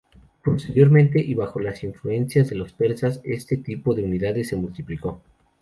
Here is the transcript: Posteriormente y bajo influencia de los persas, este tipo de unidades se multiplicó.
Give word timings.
Posteriormente 0.43 1.19
y 1.19 1.35
bajo 1.35 1.59
influencia 1.83 2.43
de 2.43 2.55
los 2.55 2.73
persas, 2.73 3.21
este 3.23 3.57
tipo 3.57 3.93
de 3.93 4.01
unidades 4.03 4.47
se 4.49 4.55
multiplicó. 4.55 5.21